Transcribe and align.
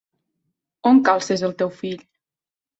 On 0.93 1.03
calces 1.11 1.45
el 1.51 1.55
teu 1.63 1.73
fill? 1.85 2.05